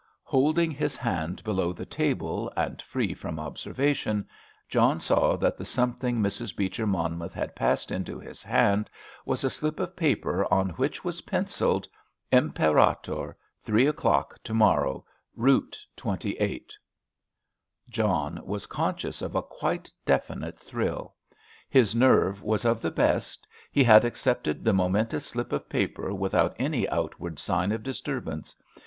[0.23, 4.27] Holding his hand below the table and free from observation,
[4.67, 6.55] John saw that the something Mrs.
[6.55, 8.89] Beecher Monmouth had passed into his hand
[9.27, 11.87] was a slip of paper on which was pencilled:
[12.31, 15.05] "Imperator—three o'clock to morrow.
[15.35, 16.73] Route 28."
[17.87, 21.13] John was conscious of a quite definite thrill.
[21.69, 26.55] His nerve was of the best; he had accepted the momentous slip of paper without
[26.57, 28.55] any outward sign of disturbance.